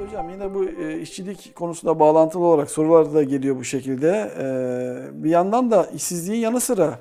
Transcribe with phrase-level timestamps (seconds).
[0.00, 4.30] hocam yine bu e, işçilik konusunda bağlantılı olarak sorular da geliyor bu şekilde.
[4.38, 6.98] E, bir yandan da işsizliğin yanı sıra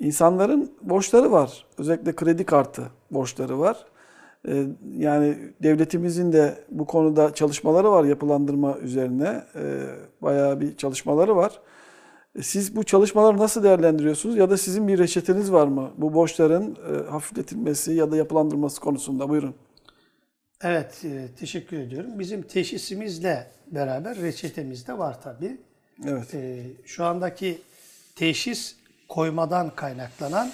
[0.00, 1.66] insanların borçları var.
[1.78, 3.76] Özellikle kredi kartı borçları var.
[4.48, 4.66] E,
[4.98, 9.44] yani devletimizin de bu konuda çalışmaları var yapılandırma üzerine.
[10.22, 11.60] Bayağı bir çalışmaları var.
[12.40, 15.90] Siz bu çalışmaları nasıl değerlendiriyorsunuz ya da sizin bir reçeteniz var mı?
[15.96, 16.76] Bu borçların
[17.10, 19.54] hafifletilmesi ya da yapılandırılması konusunda buyurun.
[20.62, 22.18] Evet, e, teşekkür ediyorum.
[22.18, 25.60] Bizim teşhisimizle beraber reçetemiz de var tabii.
[26.06, 26.34] Evet.
[26.34, 27.62] E, şu andaki
[28.16, 28.76] teşhis
[29.08, 30.52] koymadan kaynaklanan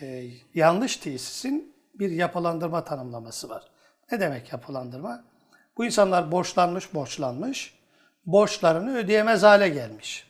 [0.00, 0.24] e,
[0.54, 3.62] yanlış tesisin bir yapılandırma tanımlaması var.
[4.12, 5.24] Ne demek yapılandırma?
[5.76, 7.74] Bu insanlar borçlanmış, borçlanmış,
[8.26, 10.26] borçlarını ödeyemez hale gelmiş.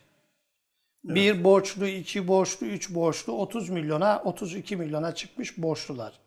[1.03, 6.19] Bir borçlu, iki borçlu, üç borçlu, 30 milyona, 32 milyona çıkmış borçlular.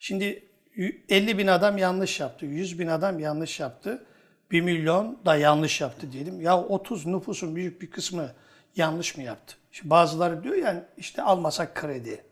[0.00, 4.04] Şimdi 50 bin adam yanlış yaptı, 100 bin adam yanlış yaptı,
[4.50, 6.40] 1 milyon da yanlış yaptı diyelim.
[6.40, 8.30] Ya 30 nüfusun büyük bir kısmı
[8.76, 9.56] yanlış mı yaptı?
[9.72, 12.24] Şimdi bazıları diyor yani işte almasak kredi,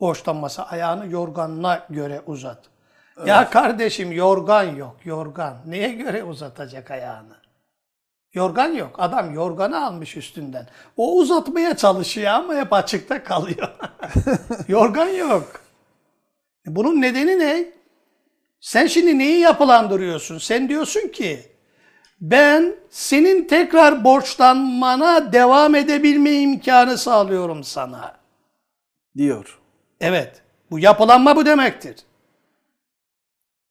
[0.00, 2.58] borçlanmasa ayağını yorganına göre uzat.
[3.26, 5.56] Ya kardeşim yorgan yok, yorgan.
[5.66, 7.36] Neye göre uzatacak ayağını?
[8.32, 8.96] Yorgan yok.
[8.98, 10.68] Adam yorganı almış üstünden.
[10.96, 13.68] O uzatmaya çalışıyor ama hep açıkta kalıyor.
[14.68, 15.61] yorgan yok.
[16.66, 17.72] Bunun nedeni ne?
[18.60, 20.38] Sen şimdi neyi yapılandırıyorsun?
[20.38, 21.40] Sen diyorsun ki
[22.20, 28.16] ben senin tekrar borçlanmana devam edebilme imkanı sağlıyorum sana.
[29.16, 29.58] Diyor.
[30.00, 30.42] Evet.
[30.70, 31.96] Bu yapılanma bu demektir.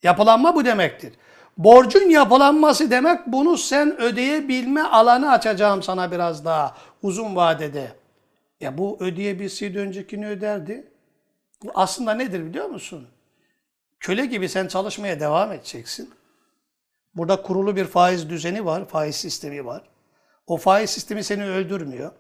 [0.04, 1.14] Yapılanma bu demektir.
[1.58, 7.92] Borcun yapılanması demek bunu sen ödeyebilme alanı açacağım sana biraz daha uzun vadede.
[8.60, 10.92] Ya bu ödeyebilseydi öncekini öderdi.
[11.64, 13.08] Bu aslında nedir biliyor musun?
[14.00, 16.14] Köle gibi sen çalışmaya devam edeceksin.
[17.16, 19.82] Burada kurulu bir faiz düzeni var, faiz sistemi var.
[20.48, 22.12] O faiz sistemi seni öldürmüyor.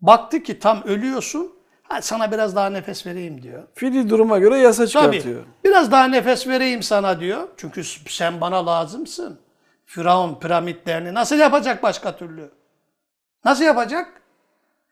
[0.00, 1.52] Baktı ki tam ölüyorsun,
[1.82, 3.62] ha, sana biraz daha nefes vereyim diyor.
[3.74, 4.90] Fiili duruma göre yasa Tabii.
[4.90, 5.44] çıkartıyor.
[5.64, 7.48] Biraz daha nefes vereyim sana diyor.
[7.56, 9.40] Çünkü sen bana lazımsın.
[9.86, 12.50] Firavun piramitlerini nasıl yapacak başka türlü?
[13.44, 14.22] Nasıl yapacak?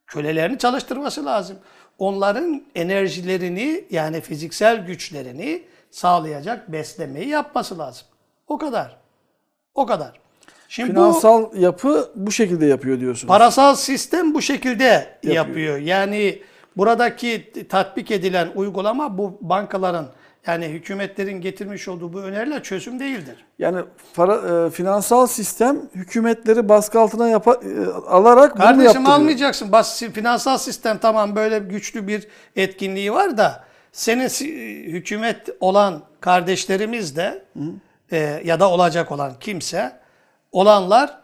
[0.07, 1.57] Kölelerini çalıştırması lazım.
[1.99, 8.07] Onların enerjilerini yani fiziksel güçlerini sağlayacak beslemeyi yapması lazım.
[8.49, 8.97] O kadar.
[9.75, 10.13] O kadar.
[10.69, 13.29] Şimdi bu Finansal yapı bu şekilde yapıyor diyorsunuz.
[13.29, 15.79] Parasal sistem bu şekilde yapıyor.
[15.79, 16.43] Yani
[16.77, 20.07] buradaki tatbik edilen uygulama bu bankaların
[20.47, 23.45] yani hükümetlerin getirmiş olduğu bu öneriler çözüm değildir.
[23.59, 23.81] Yani
[24.15, 29.13] para, e, finansal sistem hükümetleri baskı altına yapa, e, alarak bunu Kardeşim yaptırıyor.
[29.19, 29.73] almayacaksın.
[29.73, 37.17] Bas, finansal sistem tamam böyle güçlü bir etkinliği var da senin si- hükümet olan kardeşlerimiz
[37.17, 37.45] de
[38.13, 39.93] e, ya da olacak olan kimse
[40.53, 41.19] olanlar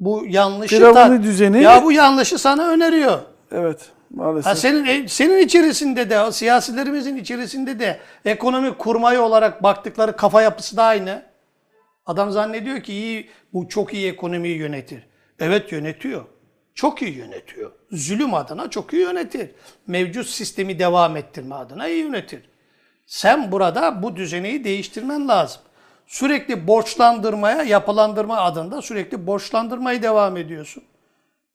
[0.00, 3.18] bu yanlışı da- düzeni- ya bu yanlışı sana öneriyor.
[3.52, 3.80] Evet
[4.10, 4.46] maalesef.
[4.46, 10.76] Ha senin e, senin içerisinde de, siyasilerimizin içerisinde de ekonomi kurmayı olarak baktıkları kafa yapısı
[10.76, 11.22] da aynı.
[12.06, 15.02] Adam zannediyor ki iyi bu çok iyi ekonomiyi yönetir.
[15.38, 16.24] Evet yönetiyor.
[16.74, 17.72] Çok iyi yönetiyor.
[17.92, 19.50] Zulüm adına çok iyi yönetir.
[19.86, 22.42] Mevcut sistemi devam ettirme adına iyi yönetir.
[23.06, 25.62] Sen burada bu düzeneyi değiştirmen lazım.
[26.06, 30.82] Sürekli borçlandırmaya, yapılandırma adında sürekli borçlandırmayı devam ediyorsun.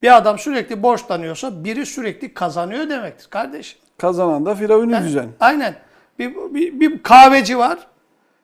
[0.02, 3.80] Bir adam sürekli borçlanıyorsa biri sürekli kazanıyor demektir kardeşim.
[3.98, 5.30] Kazanan da Firavuni düzen.
[5.40, 5.76] Aynen.
[6.20, 7.80] Bir, bir, bir kahveci var.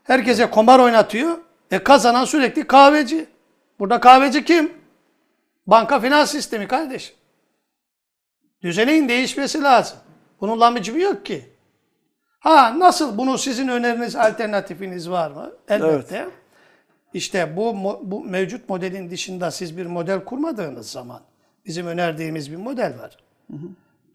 [0.04, 1.38] Herkese kumar oynatıyor.
[1.72, 3.26] E kazanan sürekli kahveci.
[3.80, 4.72] Burada kahveci kim?
[5.68, 7.16] Banka finans sistemi kardeşim.
[8.62, 9.98] Düzeneğin değişmesi lazım.
[10.42, 11.50] Bunun lamıcımı yok ki.
[12.40, 15.52] Ha nasıl bunu sizin öneriniz, alternatifiniz var mı?
[15.70, 16.28] Elbette.
[17.14, 21.22] İşte bu, bu mevcut modelin dışında siz bir model kurmadığınız zaman
[21.66, 23.18] bizim önerdiğimiz bir model var.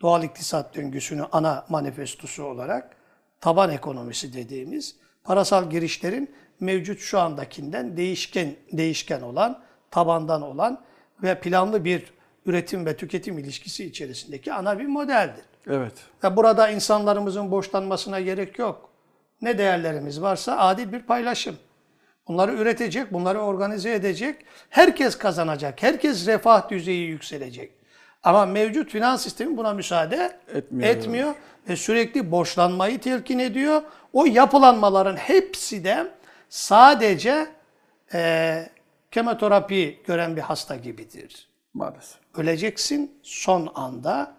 [0.00, 2.96] Doğal iktisat döngüsünü ana manifestosu olarak
[3.40, 10.84] taban ekonomisi dediğimiz parasal girişlerin mevcut şu andakinden değişken değişken olan, tabandan olan
[11.22, 12.12] ve planlı bir
[12.46, 15.44] üretim ve tüketim ilişkisi içerisindeki ana bir modeldir.
[15.66, 15.92] Evet.
[16.24, 18.90] Ve burada insanlarımızın borçlanmasına gerek yok.
[19.42, 21.56] Ne değerlerimiz varsa adil bir paylaşım.
[22.28, 24.44] Bunları üretecek, bunları organize edecek.
[24.70, 27.72] Herkes kazanacak, herkes refah düzeyi yükselecek.
[28.22, 30.90] Ama mevcut finans sistemi buna müsaade Etmiyor.
[30.90, 31.34] etmiyor
[31.68, 33.82] ve sürekli borçlanmayı telkin ediyor.
[34.12, 36.12] O yapılanmaların hepsi de
[36.48, 37.46] sadece
[38.14, 38.70] eee
[39.10, 41.48] kemoterapi gören bir hasta gibidir.
[41.74, 42.18] Maalesef.
[42.34, 44.32] Öleceksin son anda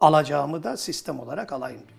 [0.00, 1.95] alacağımı da sistem olarak alayım diyor.